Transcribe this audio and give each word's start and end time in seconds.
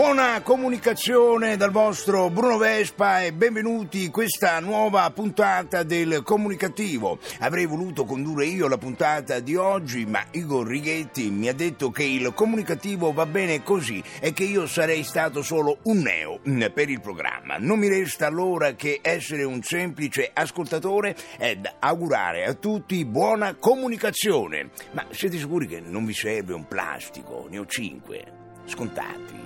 Buona 0.00 0.40
comunicazione 0.40 1.58
dal 1.58 1.70
vostro 1.70 2.30
Bruno 2.30 2.56
Vespa 2.56 3.22
e 3.22 3.34
benvenuti 3.34 4.04
in 4.04 4.10
questa 4.10 4.58
nuova 4.58 5.10
puntata 5.10 5.82
del 5.82 6.22
comunicativo. 6.22 7.18
Avrei 7.40 7.66
voluto 7.66 8.06
condurre 8.06 8.46
io 8.46 8.66
la 8.66 8.78
puntata 8.78 9.40
di 9.40 9.56
oggi, 9.56 10.06
ma 10.06 10.24
Igor 10.30 10.66
Righetti 10.66 11.30
mi 11.30 11.48
ha 11.48 11.52
detto 11.52 11.90
che 11.90 12.04
il 12.04 12.32
comunicativo 12.32 13.12
va 13.12 13.26
bene 13.26 13.62
così 13.62 14.02
e 14.20 14.32
che 14.32 14.44
io 14.44 14.66
sarei 14.66 15.04
stato 15.04 15.42
solo 15.42 15.80
un 15.82 15.98
neo 15.98 16.40
mm, 16.48 16.62
per 16.72 16.88
il 16.88 17.02
programma. 17.02 17.58
Non 17.58 17.78
mi 17.78 17.88
resta 17.88 18.26
allora 18.26 18.72
che 18.72 19.00
essere 19.02 19.44
un 19.44 19.62
semplice 19.62 20.30
ascoltatore 20.32 21.14
ed 21.38 21.70
augurare 21.78 22.46
a 22.46 22.54
tutti 22.54 23.04
buona 23.04 23.54
comunicazione. 23.54 24.70
Ma 24.92 25.04
siete 25.10 25.36
sicuri 25.36 25.66
che 25.66 25.80
non 25.80 26.06
vi 26.06 26.14
serve 26.14 26.54
un 26.54 26.66
plastico? 26.66 27.48
Ne 27.50 27.58
ho 27.58 27.66
cinque 27.66 28.39
scontati. 28.70 29.38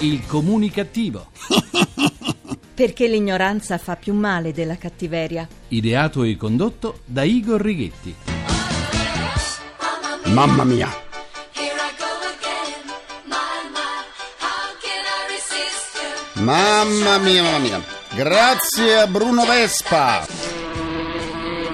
Il 0.00 0.26
comunicativo. 0.26 1.28
Perché 2.74 3.06
l'ignoranza 3.06 3.78
fa 3.78 3.94
più 3.94 4.12
male 4.12 4.52
della 4.52 4.76
cattiveria. 4.76 5.46
Ideato 5.68 6.24
e 6.24 6.36
condotto 6.36 6.98
da 7.04 7.22
Igor 7.22 7.60
Righetti. 7.60 8.14
Mamma 10.24 10.64
mia! 10.64 11.02
Mamma 16.34 17.18
mia, 17.18 17.42
mamma 17.42 17.58
mia! 17.58 17.82
Grazie 18.14 18.98
a 18.98 19.06
Bruno 19.06 19.46
Vespa! 19.46 20.26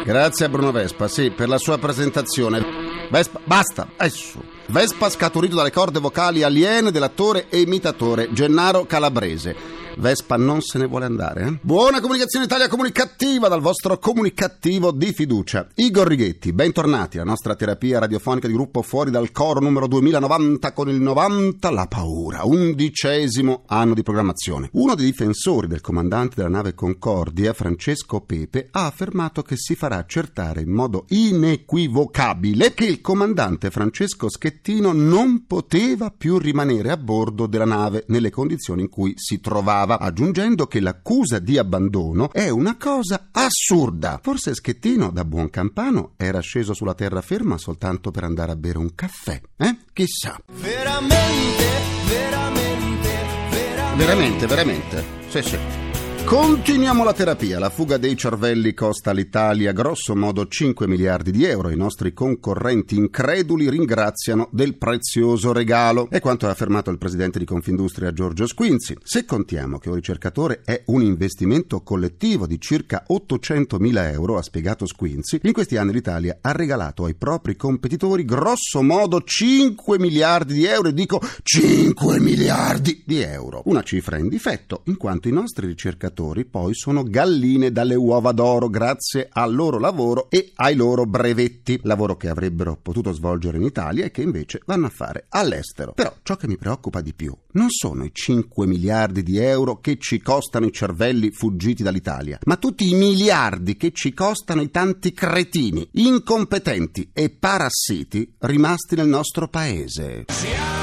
Grazie 0.04 0.46
a 0.46 0.48
Bruno 0.48 0.72
Vespa, 0.72 1.08
sì, 1.08 1.30
per 1.30 1.48
la 1.48 1.58
sua 1.58 1.78
presentazione. 1.78 2.69
Vespa, 3.10 3.40
basta, 3.44 3.88
adesso. 3.96 4.40
Vespa 4.66 5.10
scaturito 5.10 5.56
dalle 5.56 5.72
corde 5.72 5.98
vocali 5.98 6.44
aliene 6.44 6.92
dell'attore 6.92 7.46
e 7.48 7.60
imitatore 7.60 8.32
Gennaro 8.32 8.86
Calabrese. 8.86 9.79
Vespa 9.96 10.36
non 10.36 10.60
se 10.60 10.78
ne 10.78 10.86
vuole 10.86 11.04
andare. 11.04 11.46
Eh? 11.46 11.58
Buona 11.60 12.00
comunicazione 12.00 12.44
Italia 12.44 12.68
comunicativa 12.68 13.48
dal 13.48 13.60
vostro 13.60 13.98
comunicativo 13.98 14.92
di 14.92 15.12
fiducia. 15.12 15.68
Igor 15.74 16.06
Righetti, 16.06 16.52
bentornati 16.52 17.18
alla 17.18 17.30
nostra 17.30 17.54
terapia 17.54 17.98
radiofonica 17.98 18.46
di 18.46 18.54
gruppo 18.54 18.82
Fuori 18.82 19.10
dal 19.10 19.32
Coro 19.32 19.60
numero 19.60 19.86
2090 19.86 20.72
con 20.72 20.88
il 20.88 21.00
90 21.00 21.70
La 21.70 21.86
Paura, 21.86 22.44
undicesimo 22.44 23.64
anno 23.66 23.94
di 23.94 24.02
programmazione. 24.02 24.68
Uno 24.72 24.94
dei 24.94 25.06
difensori 25.06 25.66
del 25.66 25.80
comandante 25.80 26.36
della 26.36 26.48
nave 26.48 26.74
Concordia, 26.74 27.52
Francesco 27.52 28.20
Pepe, 28.20 28.68
ha 28.70 28.86
affermato 28.86 29.42
che 29.42 29.56
si 29.56 29.74
farà 29.74 29.96
accertare 29.96 30.62
in 30.62 30.70
modo 30.70 31.04
inequivocabile 31.08 32.74
che 32.74 32.84
il 32.84 33.00
comandante 33.00 33.70
Francesco 33.70 34.30
Schettino 34.30 34.92
non 34.92 35.46
poteva 35.46 36.10
più 36.16 36.38
rimanere 36.38 36.90
a 36.90 36.96
bordo 36.96 37.46
della 37.46 37.64
nave 37.64 38.04
nelle 38.08 38.30
condizioni 38.30 38.82
in 38.82 38.88
cui 38.88 39.12
si 39.16 39.40
trovava 39.40 39.79
aggiungendo 39.82 40.66
che 40.66 40.80
l'accusa 40.80 41.38
di 41.38 41.58
abbandono 41.58 42.32
è 42.32 42.48
una 42.48 42.76
cosa 42.76 43.28
assurda. 43.32 44.20
Forse 44.22 44.54
Schettino, 44.54 45.10
da 45.10 45.24
buon 45.24 45.50
campano, 45.50 46.12
era 46.16 46.40
sceso 46.40 46.74
sulla 46.74 46.94
terraferma 46.94 47.58
soltanto 47.58 48.10
per 48.10 48.24
andare 48.24 48.52
a 48.52 48.56
bere 48.56 48.78
un 48.78 48.94
caffè, 48.94 49.40
eh? 49.56 49.76
Chissà. 49.92 50.40
Veramente, 50.52 51.64
veramente, 52.08 53.08
veramente. 53.50 53.96
Veramente, 53.96 54.46
veramente. 54.46 55.04
Sì, 55.28 55.42
sì. 55.42 55.89
Continuiamo 56.30 57.02
la 57.02 57.12
terapia. 57.12 57.58
La 57.58 57.70
fuga 57.70 57.96
dei 57.96 58.16
cervelli 58.16 58.72
costa 58.72 59.10
all'Italia 59.10 59.72
grosso 59.72 60.14
modo 60.14 60.46
5 60.46 60.86
miliardi 60.86 61.32
di 61.32 61.44
euro. 61.44 61.70
I 61.70 61.76
nostri 61.76 62.12
concorrenti 62.12 62.94
increduli 62.94 63.68
ringraziano 63.68 64.48
del 64.52 64.76
prezioso 64.76 65.52
regalo. 65.52 66.08
È 66.08 66.20
quanto 66.20 66.46
ha 66.46 66.50
affermato 66.50 66.88
il 66.92 66.98
presidente 66.98 67.40
di 67.40 67.44
Confindustria 67.44 68.12
Giorgio 68.12 68.46
Squinzi. 68.46 68.96
Se 69.02 69.24
contiamo 69.24 69.78
che 69.78 69.88
un 69.88 69.96
ricercatore 69.96 70.60
è 70.64 70.84
un 70.86 71.02
investimento 71.02 71.82
collettivo 71.82 72.46
di 72.46 72.60
circa 72.60 73.02
800 73.08 73.80
mila 73.80 74.08
euro, 74.08 74.38
ha 74.38 74.42
spiegato 74.42 74.86
Squinzi, 74.86 75.40
in 75.42 75.52
questi 75.52 75.78
anni 75.78 75.90
l'Italia 75.90 76.38
ha 76.42 76.52
regalato 76.52 77.06
ai 77.06 77.16
propri 77.16 77.56
competitori 77.56 78.24
grosso 78.24 78.82
modo 78.82 79.20
5 79.20 79.98
miliardi 79.98 80.54
di 80.54 80.64
euro. 80.64 80.90
E 80.90 80.94
dico 80.94 81.20
5 81.42 82.20
miliardi 82.20 83.02
di 83.04 83.18
euro. 83.20 83.62
Una 83.64 83.82
cifra 83.82 84.16
in 84.16 84.28
difetto, 84.28 84.82
in 84.84 84.96
quanto 84.96 85.26
i 85.26 85.32
nostri 85.32 85.66
ricercatori 85.66 86.18
poi 86.50 86.74
sono 86.74 87.02
galline 87.02 87.72
dalle 87.72 87.94
uova 87.94 88.32
d'oro 88.32 88.68
grazie 88.68 89.28
al 89.30 89.54
loro 89.54 89.78
lavoro 89.78 90.28
e 90.28 90.52
ai 90.56 90.74
loro 90.74 91.06
brevetti, 91.06 91.80
lavoro 91.82 92.16
che 92.16 92.28
avrebbero 92.28 92.78
potuto 92.80 93.12
svolgere 93.12 93.56
in 93.56 93.62
Italia 93.62 94.04
e 94.04 94.10
che 94.10 94.22
invece 94.22 94.60
vanno 94.66 94.86
a 94.86 94.90
fare 94.90 95.26
all'estero. 95.30 95.92
Però 95.92 96.12
ciò 96.22 96.36
che 96.36 96.46
mi 96.46 96.56
preoccupa 96.56 97.00
di 97.00 97.14
più 97.14 97.34
non 97.52 97.70
sono 97.70 98.04
i 98.04 98.10
5 98.12 98.66
miliardi 98.66 99.22
di 99.22 99.38
euro 99.38 99.80
che 99.80 99.96
ci 99.98 100.20
costano 100.20 100.66
i 100.66 100.72
cervelli 100.72 101.30
fuggiti 101.30 101.82
dall'Italia, 101.82 102.38
ma 102.44 102.56
tutti 102.56 102.90
i 102.90 102.94
miliardi 102.94 103.76
che 103.76 103.92
ci 103.92 104.12
costano 104.12 104.60
i 104.60 104.70
tanti 104.70 105.12
cretini, 105.12 105.88
incompetenti 105.92 107.10
e 107.12 107.30
parassiti 107.30 108.34
rimasti 108.40 108.96
nel 108.96 109.08
nostro 109.08 109.48
paese. 109.48 110.24
Siamo 110.28 110.79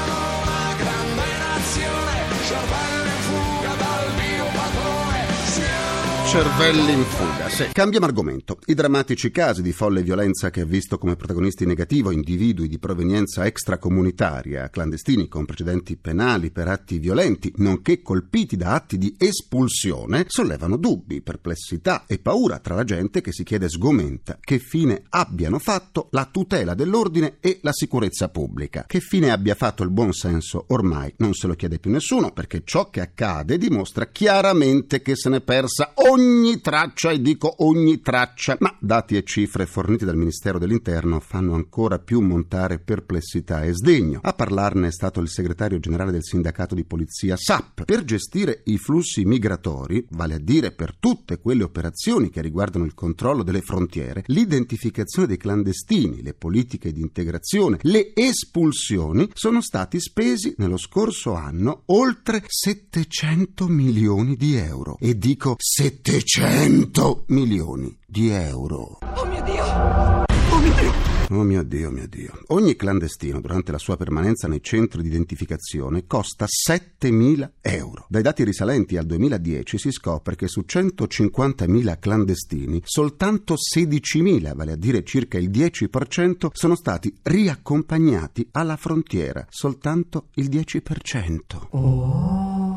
Cervelli 6.28 6.92
in 6.92 7.04
fuga, 7.04 7.48
sì. 7.48 7.68
Cambiamo 7.72 8.04
argomento. 8.04 8.58
I 8.66 8.74
drammatici 8.74 9.30
casi 9.30 9.62
di 9.62 9.72
folle 9.72 10.02
violenza 10.02 10.50
che 10.50 10.60
ha 10.60 10.66
visto 10.66 10.98
come 10.98 11.16
protagonisti 11.16 11.64
negativo 11.64 12.10
individui 12.10 12.68
di 12.68 12.78
provenienza 12.78 13.46
extracomunitaria, 13.46 14.68
clandestini 14.68 15.26
con 15.26 15.46
precedenti 15.46 15.96
penali 15.96 16.50
per 16.50 16.68
atti 16.68 16.98
violenti, 16.98 17.50
nonché 17.56 18.02
colpiti 18.02 18.58
da 18.58 18.74
atti 18.74 18.98
di 18.98 19.16
espulsione, 19.16 20.26
sollevano 20.28 20.76
dubbi, 20.76 21.22
perplessità 21.22 22.04
e 22.06 22.18
paura 22.18 22.58
tra 22.58 22.74
la 22.74 22.84
gente 22.84 23.22
che 23.22 23.32
si 23.32 23.42
chiede 23.42 23.70
sgomenta 23.70 24.36
che 24.38 24.58
fine 24.58 25.04
abbiano 25.08 25.58
fatto 25.58 26.08
la 26.10 26.28
tutela 26.30 26.74
dell'ordine 26.74 27.38
e 27.40 27.60
la 27.62 27.72
sicurezza 27.72 28.28
pubblica. 28.28 28.84
Che 28.86 29.00
fine 29.00 29.30
abbia 29.30 29.54
fatto 29.54 29.82
il 29.82 29.90
buon 29.90 30.12
senso 30.12 30.66
ormai 30.68 31.10
non 31.16 31.32
se 31.32 31.46
lo 31.46 31.54
chiede 31.54 31.78
più 31.78 31.90
nessuno, 31.90 32.32
perché 32.32 32.60
ciò 32.66 32.90
che 32.90 33.00
accade 33.00 33.56
dimostra 33.56 34.08
chiaramente 34.08 35.00
che 35.00 35.16
se 35.16 35.30
n'è 35.30 35.40
persa 35.40 35.92
ogni 35.94 36.16
traccia, 36.60 37.10
e 37.10 37.20
dico 37.20 37.64
ogni 37.64 38.00
traccia, 38.00 38.56
ma 38.60 38.76
dati 38.80 39.16
e 39.16 39.22
cifre 39.22 39.66
forniti 39.66 40.04
dal 40.04 40.16
Ministero 40.16 40.58
dell'Interno 40.58 41.20
fanno 41.20 41.54
ancora 41.54 41.98
più 41.98 42.20
montare 42.20 42.78
perplessità 42.78 43.62
e 43.62 43.72
sdegno. 43.72 44.20
A 44.22 44.32
parlarne 44.32 44.88
è 44.88 44.92
stato 44.92 45.20
il 45.20 45.28
segretario 45.28 45.78
generale 45.78 46.10
del 46.10 46.24
sindacato 46.24 46.74
di 46.74 46.84
polizia 46.84 47.36
SAP. 47.36 47.84
Per 47.84 48.04
gestire 48.04 48.62
i 48.64 48.78
flussi 48.78 49.24
migratori, 49.24 50.04
vale 50.10 50.34
a 50.34 50.38
dire 50.38 50.72
per 50.72 50.96
tutte 50.98 51.38
quelle 51.38 51.62
operazioni 51.62 52.30
che 52.30 52.42
riguardano 52.42 52.84
il 52.84 52.94
controllo 52.94 53.42
delle 53.42 53.62
frontiere, 53.62 54.24
l'identificazione 54.26 55.28
dei 55.28 55.36
clandestini, 55.36 56.22
le 56.22 56.34
politiche 56.34 56.92
di 56.92 57.00
integrazione, 57.00 57.78
le 57.82 58.12
espulsioni, 58.14 59.30
sono 59.34 59.62
stati 59.62 60.00
spesi 60.00 60.54
nello 60.58 60.76
scorso 60.78 61.34
anno 61.34 61.82
oltre 61.86 62.42
700 62.44 63.68
milioni 63.68 64.36
di 64.36 64.56
euro. 64.56 64.96
E 65.00 65.16
dico 65.16 65.54
700 65.56 66.07
milioni 67.26 67.94
di 68.06 68.30
euro. 68.30 68.96
Oh 69.02 69.26
mio 69.26 69.42
Dio! 69.42 69.62
Oh 69.62 70.58
mio 70.58 70.72
Dio! 70.72 70.92
Oh 71.30 71.42
mio 71.42 71.62
Dio, 71.62 71.90
mio 71.90 72.08
Dio. 72.08 72.32
Ogni 72.46 72.76
clandestino 72.76 73.42
durante 73.42 73.72
la 73.72 73.78
sua 73.78 73.98
permanenza 73.98 74.48
nei 74.48 74.62
centri 74.62 75.02
di 75.02 75.08
identificazione 75.08 76.06
costa 76.06 76.46
7.000 76.46 77.50
euro. 77.60 78.06
Dai 78.08 78.22
dati 78.22 78.42
risalenti 78.42 78.96
al 78.96 79.04
2010 79.04 79.76
si 79.76 79.92
scopre 79.92 80.34
che 80.34 80.48
su 80.48 80.64
150.000 80.66 81.98
clandestini 81.98 82.80
soltanto 82.84 83.56
16.000, 83.56 84.54
vale 84.54 84.72
a 84.72 84.76
dire 84.76 85.04
circa 85.04 85.36
il 85.36 85.50
10%, 85.50 86.48
sono 86.52 86.74
stati 86.74 87.14
riaccompagnati 87.20 88.48
alla 88.52 88.76
frontiera. 88.76 89.46
Soltanto 89.50 90.28
il 90.36 90.48
10%. 90.48 92.67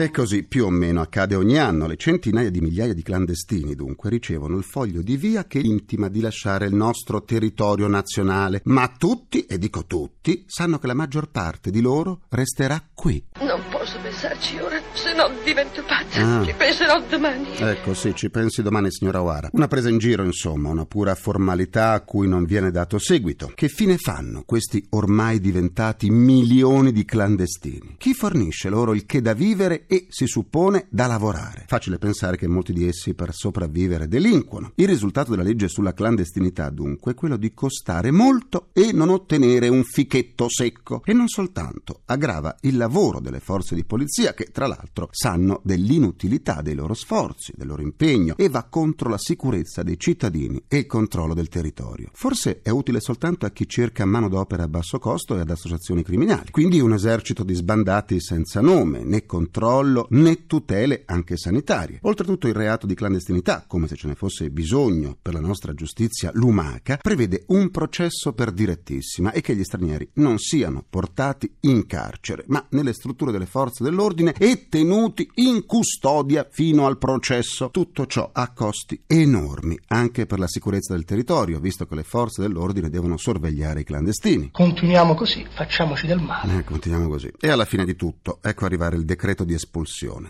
E 0.00 0.12
così 0.12 0.44
più 0.44 0.64
o 0.64 0.70
meno 0.70 1.00
accade 1.00 1.34
ogni 1.34 1.58
anno. 1.58 1.88
Le 1.88 1.96
centinaia 1.96 2.50
di 2.50 2.60
migliaia 2.60 2.94
di 2.94 3.02
clandestini 3.02 3.74
dunque 3.74 4.10
ricevono 4.10 4.56
il 4.56 4.62
foglio 4.62 5.02
di 5.02 5.16
via 5.16 5.44
che 5.46 5.58
intima 5.58 6.08
di 6.08 6.20
lasciare 6.20 6.66
il 6.66 6.74
nostro 6.74 7.24
territorio 7.24 7.88
nazionale. 7.88 8.60
Ma 8.66 8.94
tutti, 8.96 9.44
e 9.44 9.58
dico 9.58 9.86
tutti, 9.86 10.44
sanno 10.46 10.78
che 10.78 10.86
la 10.86 10.94
maggior 10.94 11.30
parte 11.30 11.72
di 11.72 11.80
loro 11.80 12.20
resterà 12.28 12.80
qui. 12.94 13.20
Non 13.40 13.60
posso 13.72 13.98
pensarci 14.00 14.58
ora, 14.58 14.80
se 14.92 15.14
no 15.14 15.32
divento 15.42 15.82
pazza. 15.82 16.38
Ah. 16.38 16.44
Ci 16.44 16.54
penserò 16.56 17.02
domani. 17.08 17.56
Ecco, 17.56 17.92
sì, 17.92 18.14
ci 18.14 18.30
pensi 18.30 18.62
domani, 18.62 18.92
signora 18.92 19.20
O'Hara. 19.20 19.48
Una 19.50 19.66
presa 19.66 19.88
in 19.88 19.98
giro, 19.98 20.22
insomma, 20.22 20.68
una 20.68 20.86
pura 20.86 21.16
formalità 21.16 21.90
a 21.90 22.02
cui 22.02 22.28
non 22.28 22.44
viene 22.44 22.70
dato 22.70 23.00
seguito. 23.00 23.50
Che 23.52 23.66
fine 23.66 23.96
fanno 23.96 24.44
questi 24.46 24.86
ormai 24.90 25.40
diventati 25.40 26.08
milioni 26.08 26.92
di 26.92 27.04
clandestini? 27.04 27.96
Chi 27.98 28.14
fornisce 28.14 28.68
loro 28.68 28.94
il 28.94 29.04
che 29.06 29.20
da 29.20 29.32
vivere 29.32 29.86
e, 29.88 30.06
si 30.10 30.26
suppone, 30.26 30.86
da 30.90 31.06
lavorare. 31.06 31.64
Facile 31.66 31.98
pensare 31.98 32.36
che 32.36 32.46
molti 32.46 32.72
di 32.72 32.86
essi 32.86 33.14
per 33.14 33.32
sopravvivere 33.32 34.06
delinquono. 34.06 34.72
Il 34.74 34.86
risultato 34.86 35.30
della 35.30 35.42
legge 35.42 35.66
sulla 35.68 35.94
clandestinità, 35.94 36.68
dunque, 36.68 37.12
è 37.12 37.14
quello 37.14 37.38
di 37.38 37.54
costare 37.54 38.10
molto 38.10 38.68
e 38.74 38.92
non 38.92 39.08
ottenere 39.08 39.68
un 39.68 39.82
fichetto 39.82 40.48
secco. 40.48 41.00
E 41.04 41.14
non 41.14 41.26
soltanto, 41.26 42.02
aggrava 42.04 42.54
il 42.60 42.76
lavoro 42.76 43.18
delle 43.18 43.40
forze 43.40 43.74
di 43.74 43.84
polizia 43.84 44.34
che, 44.34 44.50
tra 44.52 44.66
l'altro, 44.66 45.08
sanno 45.10 45.60
dell'inutilità 45.64 46.60
dei 46.60 46.74
loro 46.74 46.92
sforzi, 46.92 47.54
del 47.56 47.66
loro 47.66 47.80
impegno 47.80 48.34
e 48.36 48.50
va 48.50 48.64
contro 48.64 49.08
la 49.08 49.18
sicurezza 49.18 49.82
dei 49.82 49.98
cittadini 49.98 50.62
e 50.68 50.78
il 50.78 50.86
controllo 50.86 51.32
del 51.32 51.48
territorio. 51.48 52.10
Forse 52.12 52.60
è 52.60 52.68
utile 52.68 53.00
soltanto 53.00 53.46
a 53.46 53.50
chi 53.50 53.66
cerca 53.66 54.04
manodopera 54.04 54.64
a 54.64 54.68
basso 54.68 54.98
costo 54.98 55.34
e 55.36 55.40
ad 55.40 55.50
associazioni 55.50 56.02
criminali. 56.02 56.50
Quindi 56.50 56.80
un 56.80 56.92
esercito 56.92 57.42
di 57.42 57.54
sbandati 57.54 58.20
senza 58.20 58.60
nome, 58.60 59.02
né 59.02 59.24
controllo 59.24 59.77
né 59.82 60.46
tutele 60.46 61.02
anche 61.06 61.36
sanitarie. 61.36 61.98
Oltretutto 62.02 62.48
il 62.48 62.54
reato 62.54 62.86
di 62.86 62.94
clandestinità, 62.94 63.64
come 63.66 63.86
se 63.86 63.96
ce 63.96 64.08
ne 64.08 64.14
fosse 64.14 64.50
bisogno 64.50 65.16
per 65.20 65.34
la 65.34 65.40
nostra 65.40 65.74
giustizia 65.74 66.30
lumaca, 66.34 66.96
prevede 66.96 67.44
un 67.48 67.70
processo 67.70 68.32
per 68.32 68.52
direttissima 68.52 69.32
e 69.32 69.40
che 69.40 69.54
gli 69.54 69.64
stranieri 69.64 70.10
non 70.14 70.38
siano 70.38 70.84
portati 70.88 71.52
in 71.60 71.86
carcere, 71.86 72.44
ma 72.48 72.64
nelle 72.70 72.92
strutture 72.92 73.32
delle 73.32 73.46
forze 73.46 73.84
dell'ordine 73.84 74.34
e 74.38 74.66
tenuti 74.68 75.30
in 75.34 75.64
custodia 75.66 76.46
fino 76.50 76.86
al 76.86 76.98
processo. 76.98 77.70
Tutto 77.70 78.06
ciò 78.06 78.30
ha 78.32 78.52
costi 78.52 79.02
enormi 79.06 79.78
anche 79.88 80.26
per 80.26 80.38
la 80.38 80.48
sicurezza 80.48 80.94
del 80.94 81.04
territorio, 81.04 81.60
visto 81.60 81.86
che 81.86 81.94
le 81.94 82.02
forze 82.02 82.42
dell'ordine 82.42 82.90
devono 82.90 83.16
sorvegliare 83.16 83.80
i 83.80 83.84
clandestini. 83.84 84.50
Continuiamo 84.50 85.14
così, 85.14 85.46
facciamoci 85.54 86.06
del 86.06 86.20
male. 86.20 86.58
Eh, 86.58 86.64
continuiamo 86.64 87.08
così. 87.08 87.30
E 87.38 87.48
alla 87.48 87.64
fine 87.64 87.84
di 87.84 87.96
tutto, 87.96 88.38
ecco 88.42 88.64
arrivare 88.64 88.96
il 88.96 89.04
decreto 89.04 89.44
di 89.44 89.54
espulsione. 89.54 89.67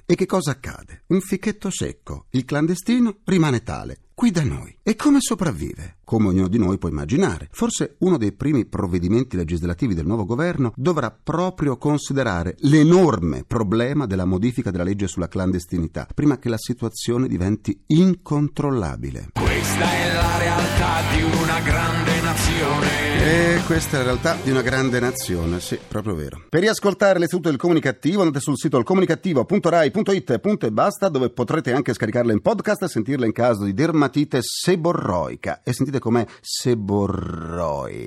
E 0.06 0.14
che 0.14 0.26
cosa 0.26 0.52
accade? 0.52 1.02
Un 1.08 1.20
fichetto 1.20 1.70
secco. 1.70 2.26
Il 2.30 2.44
clandestino 2.44 3.18
rimane 3.24 3.62
tale. 3.62 4.00
Qui 4.18 4.32
da 4.32 4.42
noi. 4.42 4.76
E 4.82 4.96
come 4.96 5.18
sopravvive? 5.20 5.98
Come 6.02 6.26
ognuno 6.26 6.48
di 6.48 6.58
noi 6.58 6.76
può 6.76 6.88
immaginare. 6.88 7.48
Forse 7.52 7.94
uno 7.98 8.18
dei 8.18 8.32
primi 8.32 8.66
provvedimenti 8.66 9.36
legislativi 9.36 9.94
del 9.94 10.06
nuovo 10.06 10.24
governo 10.24 10.72
dovrà 10.74 11.12
proprio 11.12 11.76
considerare 11.76 12.56
l'enorme 12.62 13.44
problema 13.46 14.06
della 14.06 14.24
modifica 14.24 14.72
della 14.72 14.82
legge 14.82 15.06
sulla 15.06 15.28
clandestinità, 15.28 16.08
prima 16.12 16.38
che 16.38 16.48
la 16.48 16.58
situazione 16.58 17.28
diventi 17.28 17.80
incontrollabile. 17.86 19.28
Questa 19.34 19.92
è 19.92 20.12
la 20.12 20.38
realtà 20.38 21.14
di 21.14 21.22
una 21.22 21.60
grande 21.60 22.17
nazione. 22.38 22.86
E 23.20 23.62
questa 23.66 23.96
è 23.96 23.98
la 23.98 24.04
realtà 24.04 24.36
di 24.42 24.50
una 24.50 24.62
grande 24.62 25.00
nazione, 25.00 25.60
sì, 25.60 25.78
proprio 25.86 26.14
vero. 26.14 26.44
Per 26.48 26.60
riascoltare 26.60 27.18
l'istituto 27.18 27.48
del 27.48 27.58
comunicativo 27.58 28.20
andate 28.20 28.38
sul 28.40 28.56
sito 28.56 28.78
ilcomunicativo.rai.it 28.78 30.62
e 30.62 30.70
basta, 30.70 31.08
dove 31.08 31.30
potrete 31.30 31.72
anche 31.72 31.92
scaricarla 31.92 32.32
in 32.32 32.40
podcast 32.40 32.84
e 32.84 32.88
sentirla 32.88 33.26
in 33.26 33.32
caso 33.32 33.64
di 33.64 33.74
dermatite 33.74 34.38
seborroica. 34.40 35.62
E 35.64 35.72
sentite 35.72 35.98
com'è 35.98 36.24
seborroica 36.40 37.98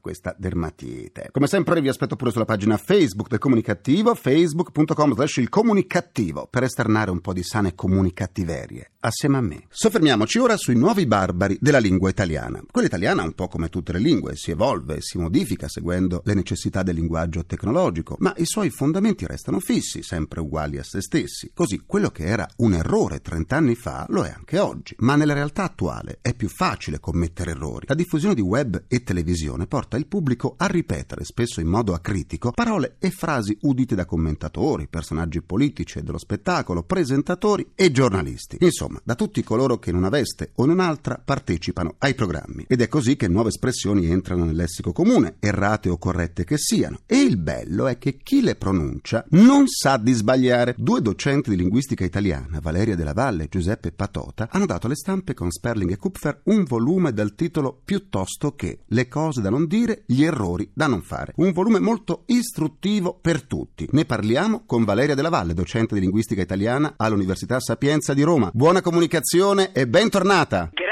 questa 0.00 0.34
dermatite. 0.38 1.30
Come 1.32 1.48
sempre 1.48 1.80
vi 1.80 1.88
aspetto 1.88 2.14
pure 2.16 2.30
sulla 2.30 2.44
pagina 2.44 2.76
Facebook 2.76 3.28
del 3.28 3.40
comunicativo, 3.40 4.14
facebook.com 4.14 5.14
slash 5.14 5.36
il 5.38 5.48
comunicativo, 5.48 6.46
per 6.48 6.62
esternare 6.62 7.10
un 7.10 7.20
po' 7.20 7.32
di 7.32 7.42
sane 7.42 7.74
comunicattiverie, 7.74 8.92
assieme 9.00 9.36
a 9.36 9.40
me. 9.40 9.64
Soffermiamoci 9.68 10.38
ora 10.38 10.56
sui 10.56 10.76
nuovi 10.76 11.06
barbari 11.06 11.58
della 11.60 11.78
lingua 11.78 12.08
italiana. 12.08 12.62
Quella 12.70 12.86
italiana, 12.86 13.24
un 13.24 13.32
po' 13.32 13.47
come 13.48 13.68
tutte 13.68 13.92
le 13.92 13.98
lingue, 13.98 14.36
si 14.36 14.50
evolve 14.50 15.00
si 15.00 15.18
modifica 15.18 15.68
seguendo 15.68 16.22
le 16.24 16.34
necessità 16.34 16.82
del 16.82 16.94
linguaggio 16.94 17.44
tecnologico, 17.44 18.16
ma 18.20 18.32
i 18.36 18.46
suoi 18.46 18.70
fondamenti 18.70 19.26
restano 19.26 19.60
fissi, 19.60 20.02
sempre 20.02 20.40
uguali 20.40 20.78
a 20.78 20.84
se 20.84 21.00
stessi. 21.00 21.50
Così 21.52 21.82
quello 21.84 22.10
che 22.10 22.24
era 22.24 22.46
un 22.58 22.74
errore 22.74 23.20
30 23.20 23.56
anni 23.56 23.74
fa 23.74 24.06
lo 24.08 24.24
è 24.24 24.30
anche 24.30 24.58
oggi. 24.58 24.94
Ma 24.98 25.16
nella 25.16 25.34
realtà 25.34 25.64
attuale 25.64 26.18
è 26.20 26.34
più 26.34 26.48
facile 26.48 27.00
commettere 27.00 27.52
errori. 27.52 27.86
La 27.88 27.94
diffusione 27.94 28.34
di 28.34 28.40
web 28.40 28.84
e 28.88 29.02
televisione 29.02 29.66
porta 29.66 29.96
il 29.96 30.06
pubblico 30.06 30.54
a 30.56 30.66
ripetere, 30.66 31.24
spesso 31.24 31.60
in 31.60 31.68
modo 31.68 31.94
acritico, 31.94 32.52
parole 32.52 32.96
e 32.98 33.10
frasi 33.10 33.56
udite 33.62 33.94
da 33.94 34.04
commentatori, 34.04 34.88
personaggi 34.88 35.42
politici 35.42 35.98
e 35.98 36.02
dello 36.02 36.18
spettacolo, 36.18 36.82
presentatori 36.82 37.72
e 37.74 37.90
giornalisti. 37.90 38.58
Insomma, 38.60 39.00
da 39.04 39.14
tutti 39.14 39.42
coloro 39.42 39.78
che 39.78 39.90
in 39.90 39.96
una 39.96 40.08
veste 40.08 40.52
o 40.56 40.64
in 40.64 40.70
un'altra 40.70 41.20
partecipano 41.22 41.94
ai 41.98 42.14
programmi. 42.14 42.64
Ed 42.68 42.80
è 42.80 42.88
così 42.88 43.16
che 43.16 43.28
nuove 43.38 43.50
espressioni 43.50 44.10
entrano 44.10 44.44
nel 44.44 44.56
lessico 44.56 44.90
comune, 44.92 45.36
errate 45.38 45.88
o 45.88 45.96
corrette 45.96 46.42
che 46.42 46.58
siano. 46.58 47.02
E 47.06 47.20
il 47.20 47.36
bello 47.36 47.86
è 47.86 47.96
che 47.96 48.16
chi 48.16 48.40
le 48.40 48.56
pronuncia 48.56 49.24
non 49.30 49.68
sa 49.68 49.96
di 49.96 50.12
sbagliare. 50.12 50.74
Due 50.76 51.00
docenti 51.00 51.50
di 51.50 51.56
linguistica 51.56 52.04
italiana, 52.04 52.58
Valeria 52.60 52.96
Della 52.96 53.12
Valle 53.12 53.44
e 53.44 53.48
Giuseppe 53.48 53.92
Patota, 53.92 54.48
hanno 54.50 54.66
dato 54.66 54.86
alle 54.86 54.96
stampe 54.96 55.34
con 55.34 55.52
Sperling 55.52 55.92
e 55.92 55.96
Kupfer 55.96 56.40
un 56.44 56.64
volume 56.64 57.12
dal 57.12 57.36
titolo 57.36 57.80
Piuttosto 57.84 58.56
che 58.56 58.80
Le 58.86 59.06
cose 59.06 59.40
da 59.40 59.50
non 59.50 59.66
dire, 59.66 60.02
gli 60.06 60.24
errori 60.24 60.68
da 60.74 60.88
non 60.88 61.02
fare. 61.02 61.32
Un 61.36 61.52
volume 61.52 61.78
molto 61.78 62.24
istruttivo 62.26 63.16
per 63.20 63.42
tutti. 63.42 63.86
Ne 63.92 64.04
parliamo 64.04 64.64
con 64.66 64.82
Valeria 64.82 65.14
Della 65.14 65.28
Valle, 65.28 65.54
docente 65.54 65.94
di 65.94 66.00
linguistica 66.00 66.42
italiana 66.42 66.94
all'Università 66.96 67.60
Sapienza 67.60 68.14
di 68.14 68.22
Roma. 68.22 68.50
Buona 68.52 68.80
comunicazione 68.80 69.70
e 69.70 69.86
bentornata! 69.86 70.70
Grazie 70.72 70.87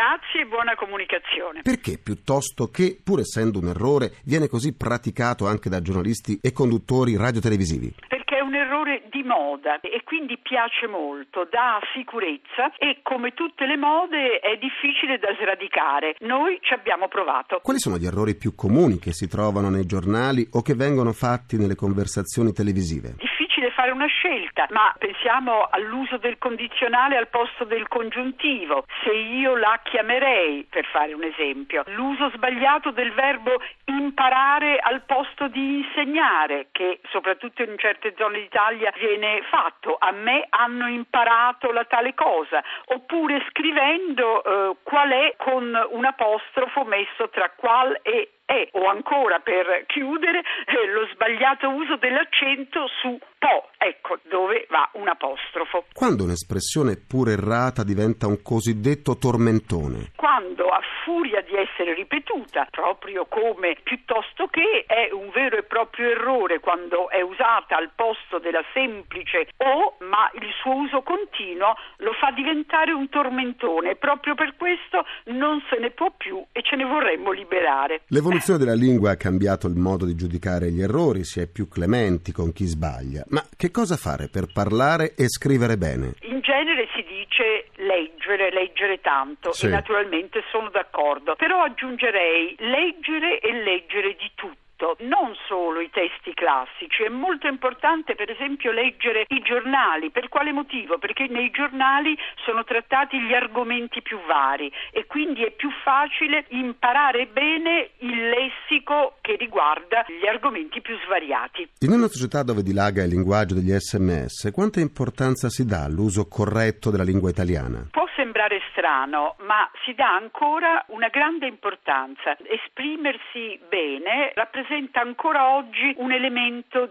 e 0.46 0.48
buona 0.48 0.74
comunicazione. 0.74 1.62
Perché 1.62 1.98
piuttosto 1.98 2.70
che, 2.70 2.98
pur 3.02 3.20
essendo 3.20 3.58
un 3.58 3.68
errore, 3.68 4.12
viene 4.24 4.48
così 4.48 4.74
praticato 4.74 5.46
anche 5.46 5.68
da 5.68 5.82
giornalisti 5.82 6.38
e 6.40 6.52
conduttori 6.52 7.16
radiotelevisivi? 7.16 7.94
Perché 8.08 8.38
è 8.38 8.40
un 8.40 8.54
errore 8.54 9.02
di 9.10 9.22
moda 9.22 9.80
e 9.80 10.02
quindi 10.04 10.38
piace 10.38 10.86
molto, 10.86 11.46
dà 11.50 11.80
sicurezza 11.92 12.72
e 12.78 13.00
come 13.02 13.34
tutte 13.34 13.66
le 13.66 13.76
mode 13.76 14.38
è 14.38 14.56
difficile 14.56 15.18
da 15.18 15.34
sradicare. 15.38 16.14
Noi 16.20 16.58
ci 16.62 16.72
abbiamo 16.72 17.08
provato. 17.08 17.60
Quali 17.62 17.80
sono 17.80 17.98
gli 17.98 18.06
errori 18.06 18.36
più 18.36 18.54
comuni 18.54 18.98
che 18.98 19.12
si 19.12 19.28
trovano 19.28 19.68
nei 19.68 19.84
giornali 19.84 20.46
o 20.52 20.62
che 20.62 20.74
vengono 20.74 21.12
fatti 21.12 21.58
nelle 21.58 21.74
conversazioni 21.74 22.52
televisive? 22.52 23.16
Difficile 23.18 23.65
fare 23.76 23.90
una 23.90 24.06
scelta, 24.06 24.66
ma 24.70 24.94
pensiamo 24.98 25.68
all'uso 25.70 26.16
del 26.16 26.38
condizionale 26.38 27.18
al 27.18 27.28
posto 27.28 27.64
del 27.64 27.86
congiuntivo. 27.88 28.86
Se 29.04 29.12
io 29.12 29.54
la 29.54 29.78
chiamerei, 29.82 30.66
per 30.68 30.86
fare 30.86 31.12
un 31.12 31.22
esempio, 31.22 31.82
l'uso 31.88 32.30
sbagliato 32.30 32.90
del 32.90 33.12
verbo 33.12 33.60
imparare 33.84 34.78
al 34.78 35.02
posto 35.02 35.48
di 35.48 35.84
insegnare, 35.84 36.68
che 36.72 37.00
soprattutto 37.10 37.62
in 37.62 37.76
certe 37.76 38.14
zone 38.16 38.40
d'Italia 38.40 38.90
viene 38.96 39.42
fatto. 39.50 39.96
A 39.98 40.10
me 40.10 40.46
hanno 40.48 40.88
imparato 40.88 41.70
la 41.70 41.84
tale 41.84 42.14
cosa. 42.14 42.64
Oppure 42.86 43.44
scrivendo 43.50 44.42
eh, 44.42 44.76
qual 44.84 45.10
è 45.10 45.34
con 45.36 45.86
un 45.90 46.04
apostrofo 46.06 46.84
messo 46.84 47.28
tra 47.28 47.50
qual 47.54 47.98
e 48.02 48.30
è, 48.46 48.68
o 48.72 48.86
ancora 48.86 49.40
per 49.40 49.84
chiudere, 49.86 50.38
eh, 50.38 50.86
lo 50.92 51.06
sbagliato 51.08 51.68
uso 51.68 51.96
dell'accento 51.96 52.86
su 53.00 53.18
po, 53.38 53.65
ecco 53.78 54.18
dove 54.28 54.66
va 54.70 54.88
un 54.94 55.08
apostrofo. 55.08 55.86
Quando 55.92 56.24
un'espressione 56.24 56.96
pur 56.96 57.30
errata 57.30 57.84
diventa 57.84 58.26
un 58.26 58.42
cosiddetto 58.42 59.16
tormentone? 59.16 60.12
Quando 60.16 60.68
a 60.68 60.80
furia 61.04 61.40
di 61.42 61.54
essere 61.54 61.94
ripetuta, 61.94 62.66
proprio 62.70 63.26
come 63.26 63.76
piuttosto 63.82 64.48
che 64.48 64.84
è 64.86 65.10
un 65.12 65.30
vero 65.30 65.56
e 65.56 65.62
proprio 65.62 66.10
errore 66.10 66.58
quando 66.58 67.08
è 67.10 67.20
usata 67.20 67.76
al 67.76 67.92
posto 67.94 68.38
della 68.38 68.64
semplice 68.74 69.48
o, 69.58 69.96
ma 70.00 70.28
il 70.34 70.50
suo 70.60 70.74
uso 70.74 71.02
continuo 71.02 71.74
lo 71.98 72.12
fa 72.12 72.32
diventare 72.32 72.92
un 72.92 73.08
tormentone 73.08 73.94
proprio 73.94 74.34
per 74.34 74.56
questo 74.56 75.04
non 75.26 75.62
se 75.70 75.78
ne 75.78 75.90
può 75.90 76.12
più 76.16 76.44
e 76.50 76.62
ce 76.62 76.74
ne 76.74 76.84
vorremmo 76.84 77.30
liberare. 77.30 78.02
L'evoluzione 78.08 78.58
della 78.58 78.74
lingua 78.74 79.12
ha 79.12 79.16
cambiato 79.16 79.68
il 79.68 79.76
modo 79.76 80.04
di 80.04 80.14
giudicare 80.14 80.70
gli 80.70 80.82
errori, 80.82 81.24
si 81.24 81.40
è 81.40 81.46
più 81.46 81.68
clementi 81.68 82.32
con 82.32 82.52
chi 82.52 82.64
sbaglia. 82.64 83.24
Ma 83.28 83.42
che 83.56 83.70
cosa 83.70 83.96
fare 83.96 84.28
per 84.28 84.46
parlare 84.52 85.14
e 85.16 85.28
scrivere 85.28 85.76
bene? 85.76 86.12
In 86.22 86.40
genere 86.40 86.88
si 86.94 87.02
dice 87.02 87.68
leggere, 87.76 88.50
leggere 88.52 89.00
tanto 89.00 89.52
Sì. 89.52 89.66
e 89.66 89.68
naturalmente 89.70 90.42
sono 90.50 90.68
d'accordo, 90.68 91.34
però 91.36 91.62
aggiungerei 91.62 92.54
leggere 92.58 93.40
e 93.40 93.52
leggere 93.52 94.14
di 94.16 94.30
tutto. 94.34 94.96
Non 95.00 95.34
solo 95.48 95.80
i 95.80 95.88
testi 95.90 96.25
classici, 96.36 97.02
è 97.02 97.08
molto 97.08 97.48
importante 97.48 98.14
per 98.14 98.30
esempio 98.30 98.70
leggere 98.70 99.24
i 99.28 99.40
giornali. 99.40 100.10
Per 100.10 100.28
quale 100.28 100.52
motivo? 100.52 100.98
Perché 100.98 101.26
nei 101.28 101.50
giornali 101.50 102.16
sono 102.44 102.62
trattati 102.62 103.18
gli 103.18 103.32
argomenti 103.32 104.02
più 104.02 104.18
vari 104.26 104.70
e 104.92 105.06
quindi 105.06 105.42
è 105.42 105.50
più 105.50 105.70
facile 105.82 106.44
imparare 106.48 107.26
bene 107.26 107.90
il 108.00 108.28
lessico 108.28 109.16
che 109.22 109.36
riguarda 109.36 110.04
gli 110.06 110.26
argomenti 110.26 110.82
più 110.82 110.96
svariati. 111.06 111.68
In 111.80 111.92
una 111.92 112.08
società 112.08 112.42
dove 112.42 112.62
dilaga 112.62 113.02
il 113.02 113.08
linguaggio 113.08 113.54
degli 113.54 113.72
sms, 113.72 114.50
quanta 114.52 114.80
importanza 114.80 115.48
si 115.48 115.64
dà 115.64 115.84
all'uso 115.84 116.28
corretto 116.28 116.90
della 116.90 117.02
lingua 117.02 117.30
italiana? 117.30 117.88
Può 117.90 118.06
sembrare 118.14 118.60
strano, 118.70 119.36
ma 119.46 119.68
si 119.84 119.94
dà 119.94 120.14
ancora 120.14 120.84
una 120.88 121.08
grande 121.08 121.46
importanza. 121.46 122.36
Esprimersi 122.44 123.58
bene 123.68 124.32
rappresenta 124.34 125.00
ancora 125.00 125.56
oggi 125.56 125.94
un 125.96 126.12
elemento 126.12 126.24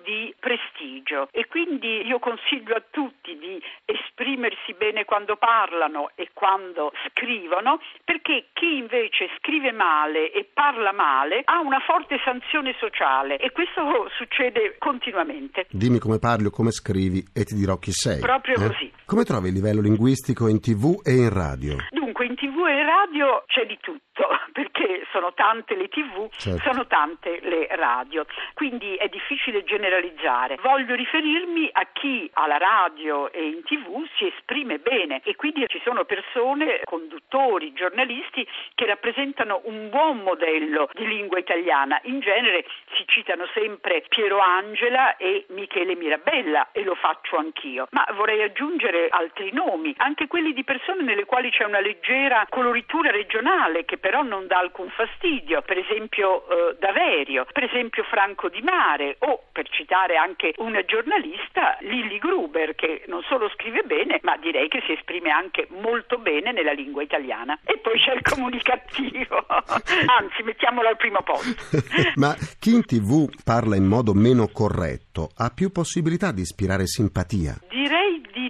di 0.05 0.33
prestigio 0.39 1.27
e 1.31 1.47
quindi 1.47 2.05
io 2.05 2.19
consiglio 2.19 2.75
a 2.75 2.83
tutti 2.89 3.37
di 3.37 3.61
esprimersi 3.85 4.73
bene 4.73 5.03
quando 5.03 5.35
parlano 5.35 6.11
e 6.15 6.29
quando 6.33 6.91
scrivono, 7.09 7.79
perché 8.03 8.45
chi 8.53 8.77
invece 8.77 9.29
scrive 9.37 9.71
male 9.71 10.31
e 10.31 10.47
parla 10.51 10.93
male 10.93 11.41
ha 11.43 11.59
una 11.59 11.79
forte 11.79 12.19
sanzione 12.23 12.73
sociale 12.79 13.37
e 13.37 13.51
questo 13.51 14.09
succede 14.15 14.77
continuamente. 14.79 15.67
Dimmi 15.69 15.99
come 15.99 16.19
parli 16.19 16.45
o 16.45 16.51
come 16.51 16.71
scrivi 16.71 17.23
e 17.33 17.43
ti 17.43 17.55
dirò 17.55 17.77
chi 17.77 17.91
sei. 17.91 18.19
Proprio 18.19 18.55
eh? 18.55 18.67
così. 18.67 18.91
Come 19.05 19.23
trovi 19.23 19.49
il 19.49 19.53
livello 19.53 19.81
linguistico 19.81 20.47
in 20.47 20.61
tv 20.61 21.01
e 21.03 21.11
in 21.11 21.33
radio? 21.33 21.75
Dunque, 21.91 22.25
in 22.25 22.35
tv 22.35 22.65
e 22.67 22.83
radio 22.83 23.43
c'è 23.47 23.65
di 23.65 23.77
tutto, 23.81 24.23
perché 24.53 25.05
sono 25.11 25.33
tante 25.33 25.75
le 25.75 25.89
tv, 25.89 26.29
Certo. 26.31 26.71
sono 26.71 26.87
tante 26.87 27.39
le 27.41 27.67
radio, 27.75 28.25
quindi 28.53 28.95
è 28.95 29.07
difficile 29.07 29.25
generalizzare. 29.63 30.58
Voglio 30.62 30.96
riferirmi 30.96 31.70
a 31.72 31.88
chi 31.91 32.29
alla 32.34 32.58
radio 32.58 33.32
e 33.32 33.44
in 33.44 33.63
tv 33.63 34.05
si 34.15 34.27
esprime 34.27 34.77
bene 34.77 35.22
e 35.24 35.36
quindi 35.36 35.65
ci 35.67 35.82
sono 35.84 36.05
persone, 36.05 36.82
conduttori, 36.84 37.74
giornalisti 37.74 38.48
che 38.74 38.86
rappresentano 38.86 39.62
un 39.65 39.89
buon 39.89 40.20
modello 40.20 40.89
di 40.94 41.08
lingua 41.08 41.39
italiana. 41.39 42.00
In 42.03 42.20
genere 42.20 42.65
si 42.96 43.03
citano 43.08 43.48
sempre 43.53 44.03
Piero 44.08 44.39
Angela 44.39 45.17
e 45.17 45.46
Michele 45.50 45.96
Mirabella 45.96 46.70
e 46.72 46.84
lo 46.84 46.96
faccio 46.96 47.38
anch'io, 47.38 47.88
ma 47.91 48.05
vorrei 48.13 48.41
aggiungere 48.41 49.08
altri 49.10 49.51
nomi, 49.51 49.94
anche 49.98 50.27
quelli 50.27 50.53
di 50.53 50.63
persone 50.63 51.03
nelle 51.03 51.25
quali 51.25 51.50
c'è 51.50 51.63
una 51.63 51.79
leggera 51.79 52.46
coloritura 52.50 53.12
regionale 53.12 53.86
che 53.86 53.98
però 53.98 54.22
non 54.24 54.48
dà 54.48 54.60
alcun 54.60 54.89
fastidio, 54.89 55.62
per 55.62 55.77
esempio 55.77 56.48
eh, 56.48 56.75
Daverio, 56.79 57.46
per 57.51 57.63
esempio 57.63 58.03
Franco 58.03 58.50
Di 58.50 58.62
Mare 58.62 59.14
o 59.19 59.43
per 59.51 59.69
citare 59.69 60.17
anche 60.17 60.53
una 60.57 60.84
giornalista 60.84 61.77
Lilly 61.81 62.17
Gruber 62.17 62.75
che 62.75 63.03
non 63.07 63.22
solo 63.24 63.50
scrive 63.50 63.84
bene 63.84 64.19
ma 64.24 64.38
direi 64.38 64.67
che 64.67 64.81
si 64.86 64.93
esprime 64.93 65.29
anche 65.29 65.67
molto 65.69 66.17
bene 66.17 66.51
nella 66.51 66.74
lingua 66.74 67.03
italiana. 67.03 67.60
E 67.63 67.77
poi 67.77 67.98
c'è 68.00 68.13
il 68.13 68.22
comunicativo, 68.27 69.45
anzi 69.48 70.43
mettiamolo 70.43 70.89
al 70.89 70.98
primo 70.98 71.22
posto. 71.24 71.77
Ma 72.15 72.36
chi 72.60 72.74
in 72.74 72.86
tv 72.86 73.29
parla 73.43 73.75
in 73.75 73.86
modo 73.86 74.13
meno 74.13 74.48
corretto 74.48 75.29
ha 75.38 75.50
più 75.50 75.72
possibilità 75.72 76.31
di 76.31 76.41
ispirare 76.41 76.86
simpatia? 76.88 77.55
Di 77.69 77.84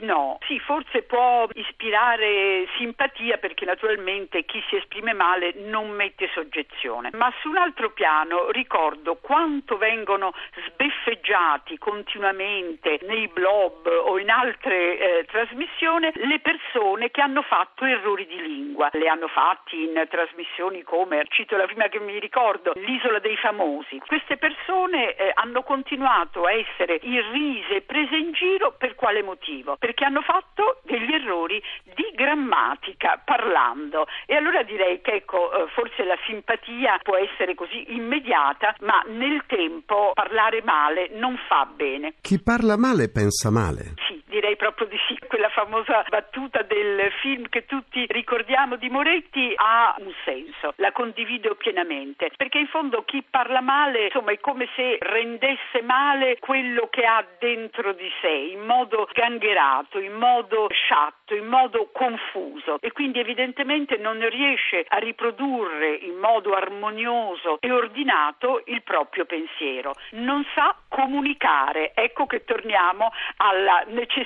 no. 0.06 0.38
Sì, 0.46 0.60
forse 0.60 1.02
può 1.04 1.48
ispirare 1.54 2.68
simpatia 2.78 3.38
perché 3.38 3.66
naturalmente 3.66 4.46
chi 4.46 4.64
si 4.70 4.76
esprime 4.76 5.14
male 5.14 5.54
non 5.58 5.90
mette 5.90 6.30
soggezione. 6.34 7.10
Ma 7.14 7.32
su 7.42 7.50
un 7.50 7.58
altro 7.58 7.92
piano 7.92 8.52
ricordo 8.52 9.16
quanto 9.16 9.78
vengono 9.78 10.34
sbeffeggiati 10.68 11.78
continuamente 11.78 13.00
nei 13.04 13.28
blog 13.28 13.88
o 13.88 14.18
in 14.20 14.30
altre 14.30 14.98
eh, 14.98 15.26
trasmissioni 15.26 16.12
le 16.14 16.40
persone 16.40 17.12
che 17.12 17.22
hanno 17.22 17.42
fatto 17.42 17.86
errori 17.86 18.26
di 18.28 18.42
lingua. 18.42 18.90
Le 18.94 19.08
hanno 19.08 19.28
fatti 19.28 19.84
in 19.84 20.06
trasmissioni 20.10 20.84
come, 20.84 21.24
cito 21.30 21.58
la 21.58 21.66
prima 21.66 21.88
che 21.88 22.00
mi 22.00 22.20
ricordo, 22.20 22.74
l'Isola 22.76 23.20
dei 23.20 23.36
Famosi. 23.38 24.00
Queste 24.06 24.38
persone 24.38 25.16
eh, 25.16 25.32
hanno 25.34 25.64
continuato 25.64 26.44
a 26.46 26.52
essere 26.52 27.00
irrise 27.02 27.82
prese 27.82 28.16
in 28.16 28.32
giro 28.34 28.74
per 28.78 28.96
quale 28.96 29.24
motivo? 29.24 29.76
Perché 29.78 29.95
hanno 30.04 30.22
fatto 30.22 30.82
degli 30.84 31.14
errori 31.14 31.62
di 31.84 32.12
grammatica 32.14 33.22
parlando 33.24 34.06
e 34.26 34.36
allora 34.36 34.64
direi 34.64 35.02
che 35.02 35.14
ecco 35.14 35.52
eh, 35.54 35.68
forse 35.70 36.04
la 36.04 36.18
simpatia 36.26 37.00
può 37.02 37.16
essere 37.16 37.56
così 37.56 37.94
immediata 37.94 38.76
ma 38.82 39.02
nel 39.08 39.44
tempo 39.48 40.12
parlare 40.14 40.62
male 40.64 41.10
non 41.14 41.38
fa 41.48 41.66
bene. 41.66 42.16
Chi 42.22 42.42
parla 42.42 42.78
male 42.78 43.10
pensa 43.10 43.50
male. 43.50 43.94
Sì, 44.08 44.15
direi 44.36 44.58
proprio 44.58 44.88
di 44.88 44.98
sì. 45.08 45.18
Quella 45.28 45.50
famosa 45.50 46.04
battuta 46.10 46.62
del 46.64 47.10
film 47.22 47.48
che 47.48 47.66
tutti 47.66 48.06
ricordiamo 48.10 48.76
di 48.76 48.90
Moretti 48.90 49.54
ha 49.56 49.96
un 50.00 50.12
senso, 50.24 50.74
la 50.78 50.92
condivido 50.92 51.56
pienamente, 51.56 52.32
perché 52.36 52.60
in 52.60 52.68
fondo 52.68 53.04
chi 53.04 53.24
parla 53.28 53.62
male, 53.62 54.06
insomma, 54.06 54.32
è 54.32 54.40
come 54.40 54.68
se 54.76 54.98
rendesse 55.00 55.82
male 55.82 56.38
quello 56.40 56.88
che 56.90 57.06
ha 57.06 57.26
dentro 57.40 57.94
di 57.94 58.12
sé, 58.22 58.28
in 58.28 58.62
modo 58.62 59.08
gangherato, 59.14 60.00
in 60.00 60.14
modo 60.14 60.68
sciatto, 60.70 61.34
in 61.34 61.46
modo 61.48 61.90
confuso 61.92 62.78
e 62.82 62.92
quindi 62.92 63.20
evidentemente 63.20 63.98
non 63.98 64.28
riesce 64.30 64.86
a 64.88 64.98
riprodurre 64.98 65.96
in 65.96 66.18
modo 66.18 66.54
armonioso 66.54 67.58
e 67.60 67.72
ordinato 67.72 68.62
il 68.66 68.82
proprio 68.84 69.26
pensiero. 69.26 69.94
Non 70.12 70.46
sa 70.54 70.76
comunicare. 70.90 71.94
Ecco 71.94 72.26
che 72.26 72.44
torniamo 72.44 73.12
alla 73.38 73.84
necessità 73.88 74.25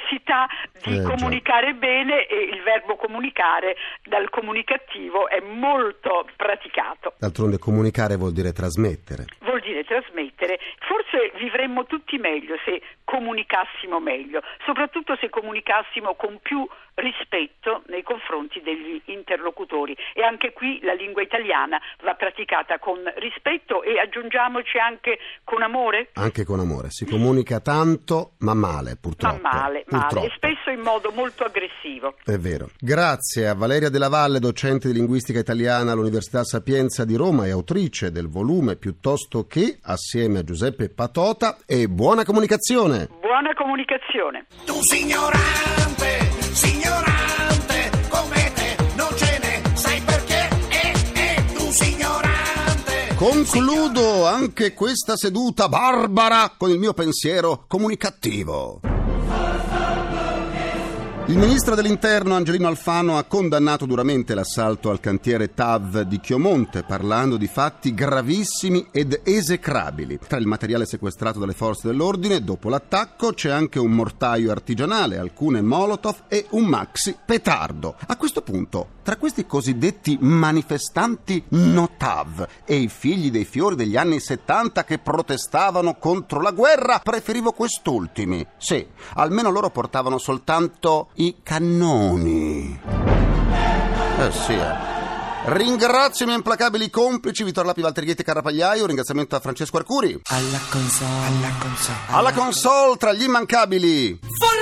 di 0.83 0.97
Eh, 0.97 1.01
già. 1.01 1.09
comunicare 1.09 1.73
bene 1.73 2.25
e 2.25 2.35
il 2.43 2.61
verbo 2.63 2.95
comunicare 2.95 3.75
dal 4.05 4.29
comunicativo 4.29 5.27
è 5.27 5.39
molto 5.41 6.25
praticato. 6.35 7.13
D'altronde 7.17 7.57
comunicare 7.57 8.15
vuol 8.15 8.31
dire 8.33 8.51
trasmettere. 8.53 9.25
Vuol 9.39 9.61
dire 9.61 9.83
trasmettere. 9.83 10.59
Forse 10.79 11.31
vivremmo 11.37 11.85
tutti 11.85 12.17
meglio 12.17 12.55
se 12.65 12.81
comunicassimo 13.03 13.99
meglio, 13.99 14.41
soprattutto 14.65 15.15
se 15.19 15.29
comunicassimo 15.29 16.15
con 16.15 16.39
più 16.41 16.67
rispetto 16.95 17.83
nei 17.87 18.03
confronti 18.03 18.61
degli 18.61 19.01
interlocutori 19.05 19.95
e 20.13 20.21
anche 20.21 20.51
qui 20.53 20.79
la 20.83 20.93
lingua 20.93 21.21
italiana 21.21 21.79
va 22.03 22.13
praticata 22.15 22.77
con 22.77 22.99
rispetto 23.17 23.83
e 23.83 23.99
aggiungiamoci 23.99 24.77
anche 24.77 25.17
con 25.43 25.61
amore. 25.61 26.09
Anche 26.13 26.43
con 26.43 26.59
amore. 26.59 26.89
Si 26.89 27.05
comunica 27.05 27.59
tanto, 27.61 28.33
ma 28.39 28.53
male, 28.53 28.97
purtroppo. 28.99 29.39
Ma 29.41 29.49
male, 29.53 29.85
Purtroppo. 29.89 30.25
e 30.25 30.31
spesso 30.35 30.69
in 30.69 30.81
modo 30.81 31.11
molto 31.13 31.43
aggressivo. 31.43 32.15
È 32.23 32.37
vero. 32.37 32.69
Grazie 32.79 33.47
a 33.47 33.53
Valeria 33.55 33.89
Della 33.89 34.09
Valle, 34.09 34.39
docente 34.39 34.87
di 34.87 34.93
linguistica 34.93 35.39
italiana 35.39 35.91
all'Università 35.91 36.43
Sapienza 36.43 37.05
di 37.05 37.15
Roma 37.15 37.45
e 37.45 37.51
autrice 37.51 38.11
del 38.11 38.29
volume 38.29 38.75
Piuttosto 38.75 39.45
che, 39.47 39.79
assieme 39.81 40.39
a 40.39 40.43
Giuseppe 40.43 40.89
Patota, 40.89 41.57
e 41.65 41.87
buona 41.87 42.23
comunicazione. 42.23 43.09
Buona 43.19 43.53
comunicazione. 43.55 44.45
Tu 44.65 44.73
signorante, 44.81 46.19
signorante, 46.53 47.89
come 48.09 48.51
te 48.53 48.75
non 48.95 49.09
ce 49.15 49.39
ne 49.41 49.75
sai 49.75 50.01
perché? 50.01 50.49
Eh, 50.69 50.93
eh, 51.15 51.45
tu 51.55 51.71
signorante. 51.71 53.15
Concludo 53.15 54.25
anche 54.25 54.73
questa 54.73 55.15
seduta 55.15 55.67
barbara 55.67 56.53
con 56.57 56.69
il 56.69 56.77
mio 56.79 56.93
pensiero 56.93 57.65
comunicativo. 57.67 58.98
Il 61.29 61.37
ministro 61.37 61.75
dell'Interno 61.75 62.33
Angelino 62.33 62.67
Alfano 62.67 63.19
ha 63.19 63.23
condannato 63.23 63.85
duramente 63.85 64.33
l'assalto 64.33 64.89
al 64.89 64.99
cantiere 64.99 65.53
TAV 65.53 66.01
di 66.01 66.19
Chiomonte, 66.19 66.81
parlando 66.81 67.37
di 67.37 67.45
fatti 67.45 67.93
gravissimi 67.93 68.87
ed 68.91 69.21
esecrabili. 69.23 70.17
Tra 70.27 70.39
il 70.39 70.47
materiale 70.47 70.87
sequestrato 70.87 71.37
dalle 71.37 71.53
forze 71.53 71.87
dell'ordine, 71.87 72.43
dopo 72.43 72.67
l'attacco, 72.69 73.33
c'è 73.33 73.51
anche 73.51 73.77
un 73.77 73.91
mortaio 73.91 74.49
artigianale, 74.49 75.19
alcune 75.19 75.61
molotov 75.61 76.23
e 76.29 76.47
un 76.49 76.65
maxi 76.65 77.15
petardo. 77.23 77.95
A 78.07 78.17
questo 78.17 78.41
punto, 78.41 78.97
tra 79.03 79.17
questi 79.17 79.45
cosiddetti 79.45 80.17
manifestanti 80.21 81.43
no 81.49 81.91
TAV 81.95 82.47
e 82.65 82.75
i 82.75 82.87
figli 82.87 83.29
dei 83.29 83.45
fiori 83.45 83.75
degli 83.75 83.97
anni 83.97 84.19
70 84.19 84.83
che 84.83 84.97
protestavano 84.97 85.93
contro 85.99 86.41
la 86.41 86.49
guerra, 86.49 87.01
preferivo 87.03 87.51
quest'ultimi. 87.51 88.43
Sì, 88.57 88.83
almeno 89.13 89.51
loro 89.51 89.69
portavano 89.69 90.17
soltanto 90.17 91.09
i 91.19 91.35
cannoni. 91.43 92.79
Eh 94.19 94.31
sì, 94.31 94.53
eh. 94.53 94.87
Ringrazio 95.45 96.23
i 96.23 96.27
miei 96.27 96.37
implacabili 96.37 96.89
complici 96.89 97.43
Vittorio 97.43 97.69
Lapi, 97.69 97.81
Valterietti 97.81 98.21
e 98.21 98.23
Carapagliaio. 98.23 98.81
Un 98.81 98.87
ringraziamento 98.87 99.35
a 99.35 99.39
Francesco 99.39 99.77
Arcuri. 99.77 100.19
Alla 100.27 100.59
console, 100.69 101.09
alla 101.25 101.53
console. 101.59 101.97
Alla 102.07 102.31
console 102.31 102.97
tra 102.97 103.13
gli 103.13 103.23
immancabili 103.23 104.19
Folletti, 104.21 104.58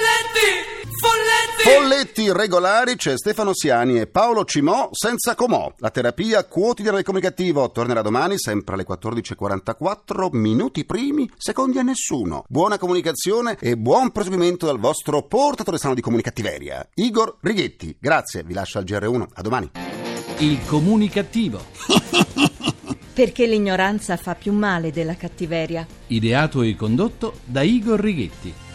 folletti. 1.57 2.31
Regolari 2.31 2.95
c'è 2.95 3.17
Stefano 3.17 3.53
Siani 3.53 3.99
e 3.99 4.07
Paolo 4.07 4.45
Cimò 4.45 4.89
senza 4.91 5.35
comò. 5.35 5.71
La 5.77 5.89
terapia 5.89 6.45
quotidiana 6.45 6.97
del 6.97 7.05
comunicativo 7.05 7.71
tornerà 7.71 8.01
domani 8.01 8.37
sempre 8.37 8.75
alle 8.75 8.85
14.44, 8.87 10.29
minuti 10.31 10.85
primi, 10.85 11.29
secondi 11.37 11.79
a 11.79 11.83
nessuno. 11.83 12.45
Buona 12.47 12.77
comunicazione 12.77 13.57
e 13.59 13.77
buon 13.77 14.11
proseguimento 14.11 14.65
dal 14.65 14.79
vostro 14.79 15.23
portatore 15.23 15.77
sano 15.77 15.93
di 15.93 16.01
comunicattiveria, 16.01 16.87
Igor 16.95 17.37
Righetti. 17.41 17.95
Grazie, 17.99 18.43
vi 18.43 18.53
lascio 18.53 18.77
al 18.77 18.83
GR1. 18.83 19.25
A 19.33 19.41
domani. 19.41 19.71
Il 20.39 20.59
comunicativo. 20.65 21.63
Perché 23.13 23.47
l'ignoranza 23.47 24.15
fa 24.15 24.35
più 24.35 24.53
male 24.53 24.91
della 24.91 25.15
cattiveria. 25.15 25.87
Ideato 26.07 26.61
e 26.61 26.75
condotto 26.75 27.39
da 27.43 27.63
Igor 27.63 27.99
Righetti. 27.99 28.66